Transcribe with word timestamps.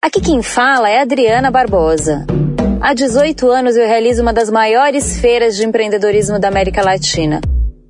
Aqui 0.00 0.20
quem 0.20 0.42
fala 0.42 0.88
é 0.88 1.00
Adriana 1.00 1.50
Barbosa. 1.50 2.24
Há 2.80 2.94
18 2.94 3.50
anos 3.50 3.76
eu 3.76 3.86
realizo 3.86 4.22
uma 4.22 4.32
das 4.32 4.48
maiores 4.48 5.18
feiras 5.18 5.56
de 5.56 5.66
empreendedorismo 5.66 6.38
da 6.38 6.46
América 6.46 6.82
Latina. 6.82 7.40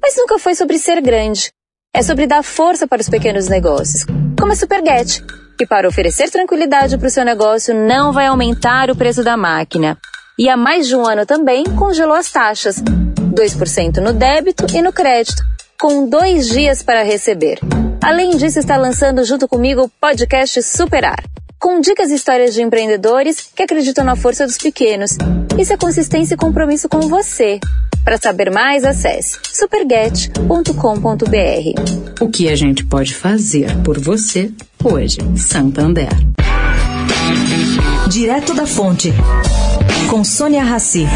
Mas 0.02 0.16
nunca 0.16 0.38
foi 0.38 0.54
sobre 0.54 0.78
ser 0.78 1.02
grande. 1.02 1.52
É 1.94 2.02
sobre 2.02 2.26
dar 2.26 2.42
força 2.42 2.88
para 2.88 3.02
os 3.02 3.10
pequenos 3.10 3.46
negócios, 3.48 4.06
como 4.36 4.52
a 4.52 4.56
Superget, 4.56 5.22
que 5.58 5.66
para 5.66 5.86
oferecer 5.86 6.30
tranquilidade 6.30 6.96
para 6.96 7.06
o 7.06 7.10
seu 7.10 7.24
negócio 7.26 7.74
não 7.74 8.10
vai 8.10 8.26
aumentar 8.26 8.90
o 8.90 8.96
preço 8.96 9.22
da 9.22 9.36
máquina. 9.36 9.96
E 10.38 10.48
há 10.48 10.56
mais 10.56 10.88
de 10.88 10.96
um 10.96 11.06
ano 11.06 11.26
também 11.26 11.62
congelou 11.78 12.16
as 12.16 12.32
taxas, 12.32 12.82
2% 12.82 13.98
no 13.98 14.14
débito 14.14 14.66
e 14.74 14.80
no 14.80 14.94
crédito, 14.94 15.42
com 15.78 16.08
dois 16.08 16.48
dias 16.48 16.82
para 16.82 17.02
receber. 17.02 17.60
Além 18.02 18.30
disso, 18.30 18.58
está 18.58 18.78
lançando 18.78 19.22
junto 19.24 19.46
comigo 19.46 19.82
o 19.82 19.88
podcast 20.00 20.62
Superar 20.62 21.22
com 21.68 21.82
dicas 21.82 22.10
e 22.10 22.14
histórias 22.14 22.54
de 22.54 22.62
empreendedores 22.62 23.50
que 23.54 23.62
acreditam 23.62 24.02
na 24.02 24.16
força 24.16 24.46
dos 24.46 24.56
pequenos. 24.56 25.10
Isso 25.58 25.70
é 25.70 25.76
consistência 25.76 26.32
e 26.32 26.36
compromisso 26.38 26.88
com 26.88 27.00
você. 27.00 27.60
Para 28.02 28.16
saber 28.16 28.50
mais, 28.50 28.84
acesse 28.84 29.38
superget.com.br. 29.52 32.22
O 32.22 32.30
que 32.30 32.48
a 32.48 32.56
gente 32.56 32.86
pode 32.86 33.14
fazer 33.14 33.76
por 33.84 34.00
você 34.00 34.50
hoje, 34.82 35.18
Santander. 35.36 36.08
Direto 38.08 38.54
da 38.54 38.66
Fonte, 38.66 39.12
com 40.08 40.24
Sônia 40.24 40.64
Rassi. 40.64 41.06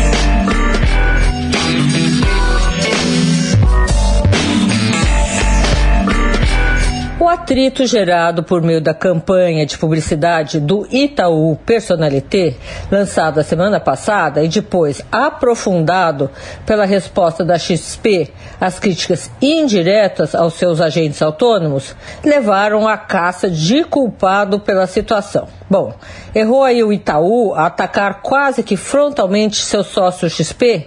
Atrito 7.53 7.85
gerado 7.85 8.43
por 8.43 8.63
meio 8.63 8.81
da 8.81 8.95
campanha 8.95 9.67
de 9.67 9.77
publicidade 9.77 10.59
do 10.59 10.89
Itaú 10.91 11.55
Personalité, 11.67 12.57
lançada 12.91 13.43
semana 13.43 13.79
passada 13.79 14.43
e 14.43 14.49
depois 14.49 15.03
aprofundado 15.13 16.31
pela 16.65 16.87
resposta 16.87 17.45
da 17.45 17.59
XP 17.59 18.31
às 18.59 18.79
críticas 18.79 19.31
indiretas 19.43 20.35
aos 20.35 20.55
seus 20.55 20.81
agentes 20.81 21.21
autônomos, 21.21 21.95
levaram 22.25 22.89
à 22.89 22.97
caça 22.97 23.51
de 23.51 23.85
culpado 23.85 24.59
pela 24.59 24.87
situação. 24.87 25.47
Bom, 25.69 25.93
errou 26.35 26.65
aí 26.65 26.83
o 26.83 26.91
Itaú 26.91 27.53
a 27.55 27.67
atacar 27.67 28.23
quase 28.23 28.63
que 28.63 28.79
frontalmente 28.79 29.63
seu 29.63 29.85
sócio 29.85 30.31
XP? 30.31 30.87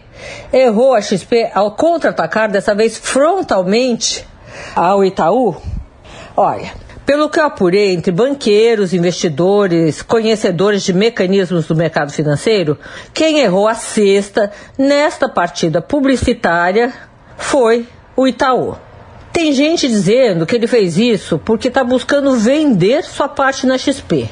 Errou 0.52 0.96
a 0.96 1.02
XP 1.02 1.48
ao 1.54 1.74
contra-atacar, 1.74 2.50
dessa 2.50 2.74
vez 2.74 2.98
frontalmente, 2.98 4.26
ao 4.76 5.06
Itaú? 5.06 5.75
Olha, 6.38 6.74
pelo 7.06 7.30
que 7.30 7.40
eu 7.40 7.46
apurei 7.46 7.94
entre 7.94 8.12
banqueiros, 8.12 8.94
investidores, 8.94 10.02
conhecedores 10.02 10.84
de 10.84 10.92
mecanismos 10.92 11.68
do 11.68 11.76
mercado 11.76 12.12
financeiro, 12.12 12.78
quem 13.14 13.40
errou 13.40 13.68
a 13.68 13.76
cesta 13.76 14.52
nesta 14.78 15.30
partida 15.30 15.82
publicitária 15.82 16.92
foi 17.38 17.88
o 18.18 18.28
Itaú. 18.28 18.76
Tem 19.32 19.54
gente 19.54 19.88
dizendo 19.88 20.46
que 20.46 20.56
ele 20.56 20.68
fez 20.68 20.98
isso 20.98 21.38
porque 21.38 21.68
está 21.68 21.84
buscando 21.84 22.36
vender 22.38 23.04
sua 23.04 23.30
parte 23.30 23.68
na 23.68 23.78
XP. 23.78 24.30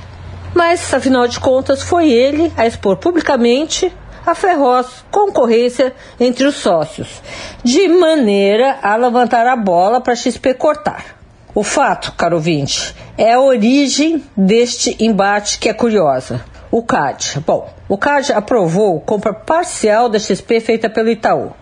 Mas, 0.54 0.94
afinal 0.94 1.28
de 1.28 1.40
contas, 1.40 1.82
foi 1.82 2.12
ele 2.12 2.52
a 2.58 2.66
expor 2.68 2.98
publicamente 2.98 3.94
a 4.26 4.36
feroz 4.36 5.06
concorrência 5.12 5.94
entre 6.20 6.48
os 6.48 6.56
sócios, 6.56 7.22
de 7.64 7.88
maneira 7.88 8.80
a 8.82 8.96
levantar 8.96 9.46
a 9.48 9.56
bola 9.56 10.02
para 10.02 10.14
a 10.14 10.16
XP 10.16 10.54
cortar. 10.54 11.23
O 11.56 11.62
fato, 11.62 12.14
caro 12.14 12.38
ouvinte, 12.38 12.96
é 13.16 13.34
a 13.34 13.40
origem 13.40 14.24
deste 14.36 14.98
embate 15.00 15.60
que 15.60 15.70
é 15.70 15.74
curiosa. 15.74 16.44
O 16.72 16.82
CAD. 16.82 17.44
Bom, 17.46 17.72
o 17.88 17.96
CAD 17.96 18.34
aprovou 18.34 19.00
compra 19.00 19.32
parcial 19.32 20.10
da 20.10 20.18
XP 20.18 20.60
feita 20.60 20.90
pelo 20.90 21.12
Itaú. 21.12 21.54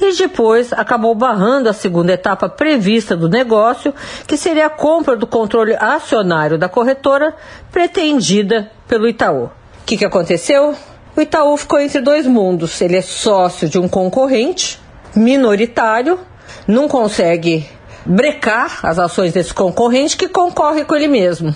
E 0.00 0.16
depois 0.16 0.72
acabou 0.72 1.14
barrando 1.14 1.68
a 1.68 1.74
segunda 1.74 2.14
etapa 2.14 2.48
prevista 2.48 3.14
do 3.14 3.28
negócio, 3.28 3.94
que 4.26 4.38
seria 4.38 4.66
a 4.66 4.70
compra 4.70 5.14
do 5.14 5.26
controle 5.26 5.76
acionário 5.78 6.56
da 6.56 6.68
corretora 6.68 7.34
pretendida 7.70 8.70
pelo 8.88 9.06
Itaú. 9.06 9.44
O 9.44 9.50
que, 9.84 9.98
que 9.98 10.06
aconteceu? 10.06 10.74
O 11.14 11.20
Itaú 11.20 11.54
ficou 11.58 11.78
entre 11.78 12.00
dois 12.00 12.26
mundos. 12.26 12.80
Ele 12.80 12.96
é 12.96 13.02
sócio 13.02 13.68
de 13.68 13.78
um 13.78 13.88
concorrente 13.88 14.80
minoritário, 15.14 16.18
não 16.66 16.88
consegue 16.88 17.68
brecar 18.04 18.80
as 18.82 18.98
ações 18.98 19.32
desse 19.32 19.52
concorrente 19.52 20.16
que 20.16 20.28
concorre 20.28 20.84
com 20.84 20.94
ele 20.94 21.08
mesmo. 21.08 21.54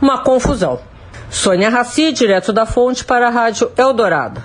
Uma 0.00 0.22
confusão. 0.22 0.80
Sônia 1.30 1.68
Raci, 1.68 2.12
direto 2.12 2.52
da 2.52 2.66
fonte 2.66 3.04
para 3.04 3.28
a 3.28 3.30
Rádio 3.30 3.70
Eldorado. 3.76 4.42